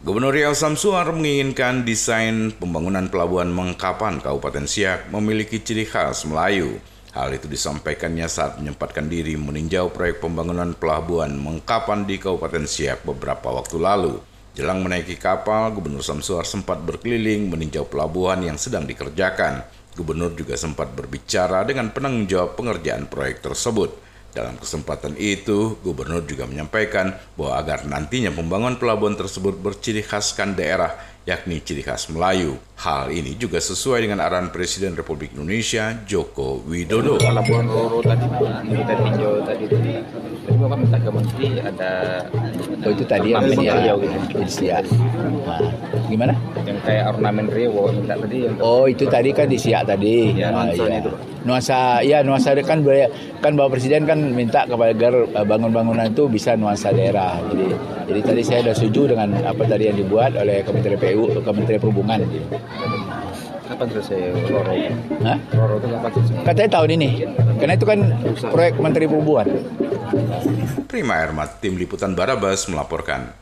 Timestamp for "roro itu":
65.54-65.86